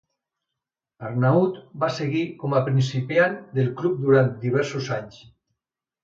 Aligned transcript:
Arnaud 1.09 1.57
va 1.83 1.89
seguir 1.97 2.23
com 2.43 2.55
a 2.59 2.61
principiant 2.69 3.35
del 3.59 3.69
club 3.81 3.99
durant 4.07 4.31
diversos 4.47 4.89
anys. 4.97 5.21